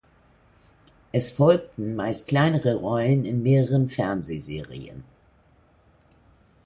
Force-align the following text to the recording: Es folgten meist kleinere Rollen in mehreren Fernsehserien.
Es 1.11 1.29
folgten 1.31 1.95
meist 1.95 2.27
kleinere 2.27 2.73
Rollen 2.73 3.23
in 3.23 3.43
mehreren 3.43 3.87
Fernsehserien. 3.87 5.03